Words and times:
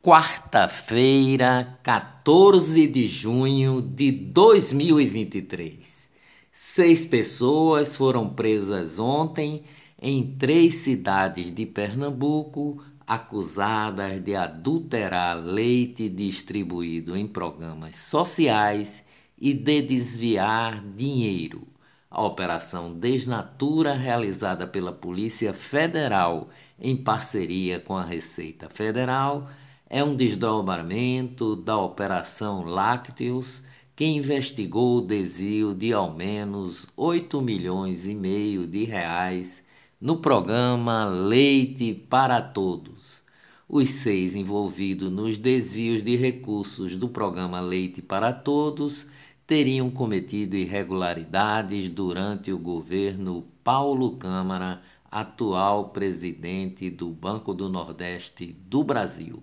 Quarta-feira, 0.00 1.76
14 1.82 2.86
de 2.86 3.08
junho 3.08 3.82
de 3.82 4.12
2023. 4.12 6.08
Seis 6.52 7.04
pessoas 7.04 7.96
foram 7.96 8.28
presas 8.30 9.00
ontem 9.00 9.64
em 10.00 10.36
três 10.38 10.76
cidades 10.76 11.50
de 11.52 11.66
Pernambuco, 11.66 12.80
acusadas 13.04 14.20
de 14.20 14.36
adulterar 14.36 15.36
leite 15.36 16.08
distribuído 16.08 17.16
em 17.16 17.26
programas 17.26 17.96
sociais 17.96 19.04
e 19.36 19.52
de 19.52 19.82
desviar 19.82 20.80
dinheiro. 20.80 21.66
A 22.08 22.22
operação 22.22 22.94
Desnatura, 22.94 23.94
realizada 23.94 24.64
pela 24.64 24.92
Polícia 24.92 25.52
Federal 25.52 26.50
em 26.78 26.96
parceria 26.96 27.80
com 27.80 27.96
a 27.96 28.04
Receita 28.04 28.70
Federal, 28.70 29.48
é 29.90 30.04
um 30.04 30.14
desdobramento 30.14 31.56
da 31.56 31.78
Operação 31.78 32.62
Lácteos, 32.62 33.62
que 33.96 34.04
investigou 34.04 34.98
o 34.98 35.00
desvio 35.00 35.74
de 35.74 35.94
ao 35.94 36.14
menos 36.14 36.86
8 36.94 37.40
milhões 37.40 38.04
e 38.04 38.14
meio 38.14 38.66
de 38.66 38.84
reais 38.84 39.64
no 39.98 40.18
programa 40.18 41.06
Leite 41.06 41.94
para 41.94 42.42
Todos. 42.42 43.22
Os 43.66 43.88
seis 43.88 44.34
envolvidos 44.34 45.10
nos 45.10 45.38
desvios 45.38 46.02
de 46.02 46.16
recursos 46.16 46.94
do 46.94 47.08
programa 47.08 47.60
Leite 47.60 48.02
para 48.02 48.30
Todos 48.30 49.06
teriam 49.46 49.90
cometido 49.90 50.54
irregularidades 50.54 51.88
durante 51.88 52.52
o 52.52 52.58
governo 52.58 53.46
Paulo 53.64 54.16
Câmara, 54.16 54.82
atual 55.10 55.88
presidente 55.88 56.90
do 56.90 57.08
Banco 57.08 57.54
do 57.54 57.70
Nordeste 57.70 58.54
do 58.68 58.84
Brasil. 58.84 59.42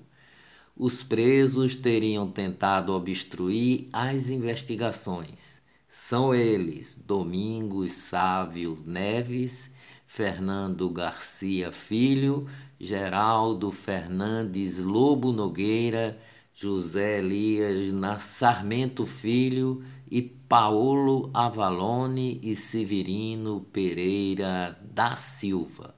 Os 0.77 1.01
presos 1.01 1.77
teriam 1.77 2.29
tentado 2.29 2.91
obstruir 2.91 3.87
as 3.93 4.29
investigações. 4.29 5.61
São 5.87 6.35
eles 6.35 7.01
Domingos 7.07 7.93
Sávio 7.93 8.77
Neves, 8.85 9.73
Fernando 10.05 10.89
Garcia 10.89 11.71
Filho, 11.71 12.45
Geraldo 12.77 13.71
Fernandes 13.71 14.77
Lobo 14.79 15.31
Nogueira, 15.31 16.19
José 16.53 17.19
Elias 17.19 17.93
Sarmento 18.21 19.05
Filho 19.05 19.81
e 20.11 20.21
Paulo 20.21 21.29
Avalone 21.33 22.37
e 22.43 22.53
Severino 22.53 23.61
Pereira 23.71 24.77
da 24.83 25.15
Silva. 25.15 25.94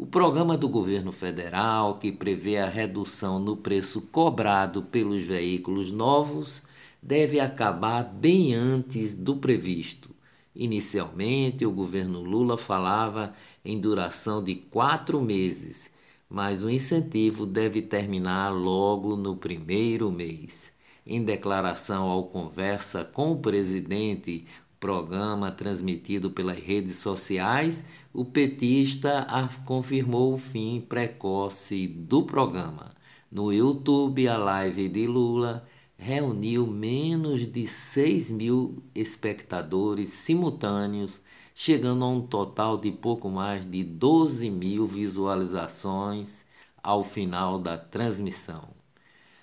O 0.00 0.06
programa 0.06 0.56
do 0.56 0.66
governo 0.66 1.12
federal, 1.12 1.98
que 1.98 2.10
prevê 2.10 2.56
a 2.56 2.66
redução 2.66 3.38
no 3.38 3.54
preço 3.54 4.08
cobrado 4.08 4.82
pelos 4.82 5.24
veículos 5.24 5.92
novos, 5.92 6.62
deve 7.02 7.38
acabar 7.38 8.02
bem 8.02 8.54
antes 8.54 9.14
do 9.14 9.36
previsto. 9.36 10.08
Inicialmente, 10.56 11.66
o 11.66 11.70
governo 11.70 12.22
Lula 12.22 12.56
falava 12.56 13.34
em 13.62 13.78
duração 13.78 14.42
de 14.42 14.54
quatro 14.54 15.20
meses 15.20 15.92
mas 16.30 16.62
o 16.62 16.70
incentivo 16.70 17.44
deve 17.44 17.82
terminar 17.82 18.50
logo 18.50 19.16
no 19.16 19.34
primeiro 19.34 20.12
mês. 20.12 20.76
Em 21.04 21.24
declaração 21.24 22.08
ao 22.08 22.28
Conversa 22.28 23.04
com 23.04 23.32
o 23.32 23.40
presidente, 23.40 24.44
programa 24.80 25.52
transmitido 25.52 26.30
pelas 26.30 26.58
redes 26.58 26.96
sociais, 26.96 27.84
o 28.12 28.24
petista 28.24 29.26
confirmou 29.66 30.32
o 30.34 30.38
fim 30.38 30.80
precoce 30.80 31.86
do 31.86 32.22
programa. 32.22 32.90
No 33.30 33.52
YouTube, 33.52 34.26
a 34.26 34.38
live 34.38 34.88
de 34.88 35.06
Lula 35.06 35.64
reuniu 35.96 36.66
menos 36.66 37.46
de 37.46 37.66
6 37.66 38.30
mil 38.30 38.82
espectadores 38.94 40.14
simultâneos 40.14 41.20
chegando 41.54 42.06
a 42.06 42.08
um 42.08 42.22
total 42.22 42.78
de 42.78 42.90
pouco 42.90 43.28
mais 43.28 43.66
de 43.66 43.84
12 43.84 44.48
mil 44.48 44.86
visualizações 44.86 46.46
ao 46.82 47.04
final 47.04 47.58
da 47.58 47.76
transmissão. 47.76 48.68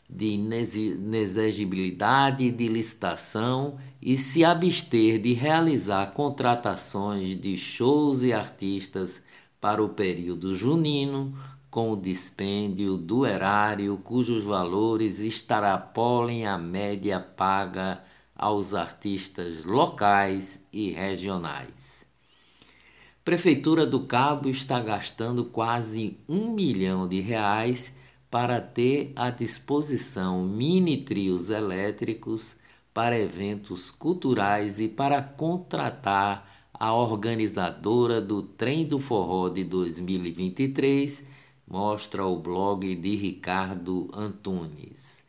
de 0.09 0.35
inexigibilidade 0.35 2.49
de 2.51 2.69
licitação 2.69 3.77
e 4.01 4.17
se 4.17 4.45
abster 4.45 5.21
de 5.21 5.33
realizar 5.33 6.13
contratações 6.13 7.37
de 7.41 7.59
shows 7.59 8.23
e 8.23 8.33
artistas 8.33 9.25
para 9.61 9.83
o 9.83 9.89
período 9.89 10.55
junino 10.55 11.37
com 11.69 11.91
o 11.91 11.97
dispêndio 11.97 12.97
do 12.97 13.27
erário 13.27 13.99
cujos 13.99 14.45
valores 14.45 15.19
extrapolem 15.19 16.47
a 16.47 16.57
média 16.57 17.19
paga 17.19 18.01
aos 18.37 18.75
artistas 18.75 19.65
locais 19.65 20.67
e 20.73 20.91
regionais. 20.91 22.07
Prefeitura 23.25 23.85
do 23.85 24.01
Cabo 24.05 24.49
está 24.49 24.79
gastando 24.79 25.45
quase 25.47 26.17
um 26.29 26.53
milhão 26.53 27.09
de 27.09 27.21
reais 27.21 27.95
para 28.31 28.61
ter 28.61 29.13
à 29.17 29.31
disposição 29.31 30.45
mini 30.45 30.99
trios 30.99 31.51
elétricos 31.51 32.57
para 32.95 33.19
eventos 33.19 33.91
culturais 33.91 34.79
e 34.79 34.89
para 34.89 35.21
contratar 35.21 36.69
a 36.73 36.95
organizadora 36.95 38.21
do 38.21 38.43
Trem 38.43 38.87
do 38.87 38.99
Forró 38.99 39.49
de 39.49 39.65
2023, 39.65 41.27
mostra 41.67 42.25
o 42.25 42.39
blog 42.39 42.95
de 42.95 43.17
Ricardo 43.17 44.09
Antunes. 44.15 45.26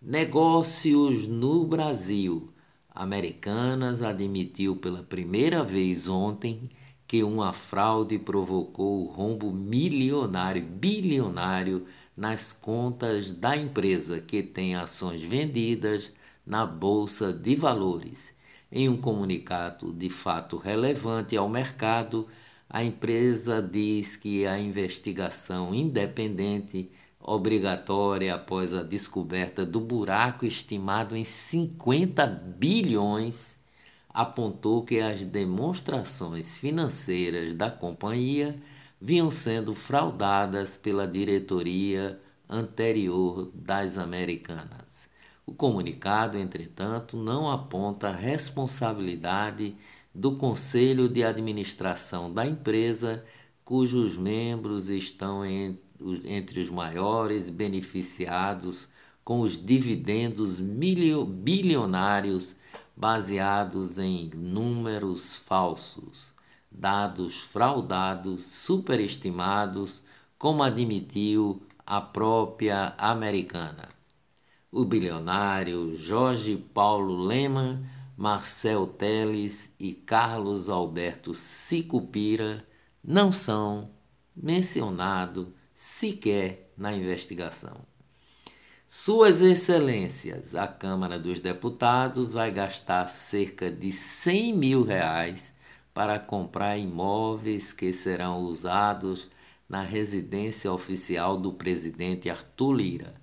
Negócios 0.01 1.27
no 1.27 1.67
Brasil. 1.67 2.51
Americanas 2.95 4.03
admitiu 4.03 4.77
pela 4.77 5.03
primeira 5.03 5.63
vez 5.63 6.09
ontem 6.09 6.69
que 7.07 7.23
uma 7.23 7.53
fraude 7.53 8.19
provocou 8.19 9.05
o 9.05 9.11
rombo 9.11 9.53
milionário, 9.53 10.63
bilionário 10.63 11.87
nas 12.17 12.53
contas 12.53 13.33
da 13.33 13.57
empresa 13.57 14.21
que 14.21 14.43
tem 14.43 14.75
ações 14.75 15.23
vendidas 15.23 16.13
na 16.45 16.67
Bolsa 16.67 17.33
de 17.33 17.57
Valores. 17.57 18.35
Em 18.71 18.89
um 18.89 18.97
comunicado 18.97 19.93
de 19.93 20.11
fato 20.11 20.59
relevante 20.59 21.37
ao 21.37 21.49
mercado, 21.49 22.29
a 22.71 22.85
empresa 22.85 23.63
diz 23.63 24.17
que 24.17 24.47
a 24.47 24.59
investigação 24.59 25.75
independente 25.75 26.91
obrigatória 27.19 28.35
após 28.35 28.75
a 28.75 28.83
descoberta 28.83 29.65
do 29.65 29.81
buraco 29.81 30.45
estimado 30.45 31.17
em 31.17 31.25
50 31.25 32.27
bilhões 32.27 33.59
apontou 34.09 34.85
que 34.85 35.01
as 35.01 35.25
demonstrações 35.25 36.57
financeiras 36.57 37.55
da 37.55 37.71
companhia 37.71 38.61
vinham 39.01 39.31
sendo 39.31 39.75
fraudadas 39.75 40.77
pela 40.77 41.07
diretoria 41.07 42.21
anterior 42.49 43.51
das 43.55 43.97
Americanas. 43.97 45.09
O 45.47 45.55
comunicado, 45.55 46.37
entretanto, 46.37 47.17
não 47.17 47.51
aponta 47.51 48.11
responsabilidade 48.11 49.77
do 50.19 50.33
conselho 50.33 51.09
de 51.09 51.23
administração 51.23 52.35
da 52.35 52.45
empresa, 52.45 53.25
cujos 53.65 54.19
membros 54.19 54.89
estão 54.89 55.45
entre 55.47 56.61
os 56.61 56.69
maiores 56.69 57.49
beneficiados 57.49 58.89
com 59.25 59.43
os 59.43 59.65
dividendos 59.65 60.59
bilionários 60.59 62.57
baseados 62.97 63.97
em 63.97 64.29
números 64.35 65.37
falsos, 65.37 66.27
dados 66.69 67.39
fraudados, 67.39 68.45
superestimados, 68.45 70.03
como 70.37 70.65
admitiu 70.65 71.63
a 71.87 72.01
própria 72.01 72.93
americana. 72.99 73.89
O 74.73 74.85
bilionário 74.85 75.97
Jorge 75.97 76.57
Paulo 76.57 77.25
Lehmann, 77.25 77.87
Marcel 78.19 78.85
Teles 78.85 79.73
e 79.79 79.95
Carlos 79.95 80.69
Alberto 80.69 81.33
Sicupira 81.35 82.67
não 83.03 83.31
são 83.31 83.93
mencionados 84.37 85.47
sequer 85.73 86.73
na 86.77 86.93
investigação. 86.93 87.77
Suas 88.89 89.41
Excelências, 89.41 90.57
a 90.57 90.67
Câmara 90.67 91.17
dos 91.17 91.39
Deputados 91.39 92.33
vai 92.33 92.51
gastar 92.51 93.07
cerca 93.07 93.71
de 93.71 93.93
100 93.93 94.53
mil 94.53 94.83
reais 94.83 95.55
para 95.95 96.19
comprar 96.19 96.77
imóveis 96.77 97.73
que 97.73 97.93
serão 97.93 98.41
usados 98.41 99.29
na 99.69 99.83
residência 99.83 100.73
oficial 100.73 101.37
do 101.37 101.53
presidente 101.53 102.29
Arthur 102.29 102.73
Lira. 102.73 103.15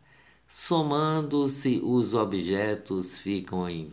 Somando-se 0.48 1.80
os 1.84 2.14
objetos 2.14 3.18
ficam 3.18 3.68
em 3.68 3.84
R$ 3.84 3.90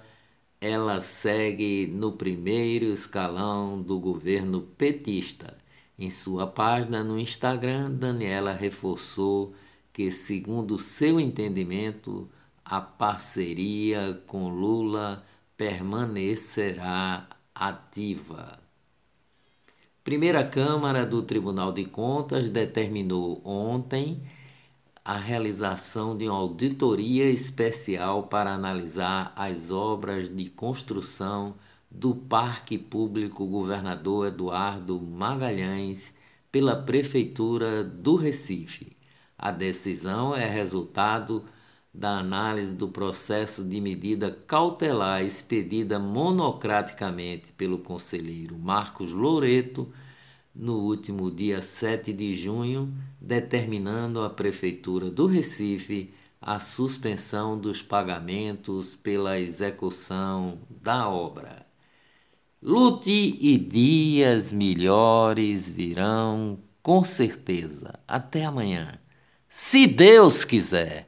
ela 0.60 1.00
segue 1.00 1.88
no 1.88 2.12
primeiro 2.12 2.88
escalão 2.88 3.82
do 3.82 3.98
governo 3.98 4.60
petista. 4.60 5.58
Em 5.98 6.10
sua 6.10 6.46
página 6.46 7.02
no 7.02 7.18
Instagram, 7.18 7.92
Daniela 7.92 8.52
reforçou 8.52 9.56
que, 9.98 10.12
segundo 10.12 10.78
seu 10.78 11.20
entendimento, 11.20 12.30
a 12.64 12.80
parceria 12.80 14.22
com 14.28 14.48
Lula 14.48 15.26
permanecerá 15.58 17.28
ativa. 17.56 18.60
Primeira 20.04 20.48
Câmara 20.48 21.04
do 21.04 21.24
Tribunal 21.24 21.72
de 21.72 21.84
Contas 21.86 22.48
determinou 22.48 23.42
ontem 23.44 24.22
a 25.04 25.18
realização 25.18 26.16
de 26.16 26.30
uma 26.30 26.38
auditoria 26.38 27.28
especial 27.32 28.28
para 28.28 28.54
analisar 28.54 29.34
as 29.36 29.72
obras 29.72 30.30
de 30.30 30.48
construção 30.48 31.56
do 31.90 32.14
Parque 32.14 32.78
Público 32.78 33.48
Governador 33.48 34.28
Eduardo 34.28 35.02
Magalhães 35.02 36.14
pela 36.52 36.76
Prefeitura 36.76 37.84
do 37.84 38.16
Recife. 38.16 38.97
A 39.38 39.52
decisão 39.52 40.36
é 40.36 40.50
resultado 40.50 41.46
da 41.94 42.18
análise 42.18 42.76
do 42.76 42.88
processo 42.88 43.64
de 43.64 43.80
medida 43.80 44.32
cautelar 44.32 45.24
expedida 45.24 46.00
monocraticamente 46.00 47.52
pelo 47.54 47.80
conselheiro 47.80 48.58
Marcos 48.58 49.14
Loreto 49.14 49.92
no 50.56 50.80
último 50.80 51.30
dia 51.30 51.62
7 51.62 52.12
de 52.14 52.36
junho, 52.36 52.92
determinando 53.22 54.22
à 54.22 54.30
Prefeitura 54.30 55.12
do 55.12 55.28
Recife 55.28 56.12
a 56.42 56.60
suspensão 56.60 57.60
dos 57.60 57.82
pagamentos 57.82 58.96
pela 58.96 59.40
execução 59.40 60.60
da 60.82 61.08
obra. 61.08 61.66
Lute 62.60 63.38
e 63.40 63.56
dias 63.56 64.52
melhores 64.52 65.70
virão, 65.70 66.58
com 66.82 67.04
certeza. 67.04 68.00
Até 68.08 68.44
amanhã 68.44 69.00
se 69.60 69.88
Deus 69.88 70.46
quiser. 70.46 71.08